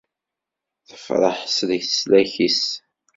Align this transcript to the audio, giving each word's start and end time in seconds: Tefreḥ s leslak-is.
Tefreḥ 0.87 1.37
s 1.55 1.57
leslak-is. 1.69 2.63